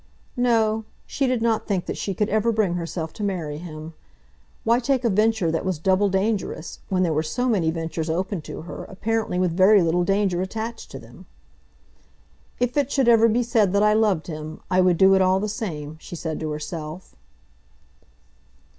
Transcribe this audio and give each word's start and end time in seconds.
No; 0.35 0.83
she 1.05 1.27
did 1.27 1.43
not 1.43 1.67
think 1.67 1.85
that 1.85 1.95
she 1.95 2.15
could 2.15 2.27
ever 2.29 2.51
bring 2.51 2.73
herself 2.73 3.13
to 3.13 3.23
marry 3.23 3.59
him. 3.59 3.93
Why 4.63 4.79
take 4.79 5.05
a 5.05 5.11
venture 5.11 5.51
that 5.51 5.63
was 5.63 5.77
double 5.77 6.09
dangerous, 6.09 6.79
when 6.89 7.03
there 7.03 7.13
were 7.13 7.21
so 7.21 7.47
many 7.47 7.69
ventures 7.69 8.09
open 8.09 8.41
to 8.41 8.61
her, 8.63 8.83
apparently 8.85 9.37
with 9.37 9.55
very 9.55 9.83
little 9.83 10.01
of 10.01 10.07
danger 10.07 10.41
attached 10.41 10.89
to 10.89 10.97
them? 10.97 11.27
"If 12.59 12.75
it 12.77 12.91
should 12.91 13.07
ever 13.09 13.29
be 13.29 13.43
said 13.43 13.73
that 13.73 13.83
I 13.83 13.93
loved 13.93 14.25
him, 14.25 14.59
I 14.71 14.81
would 14.81 14.97
do 14.97 15.13
it 15.13 15.21
all 15.21 15.39
the 15.39 15.47
same," 15.47 15.97
she 15.99 16.15
said 16.15 16.39
to 16.39 16.49
herself. 16.49 17.13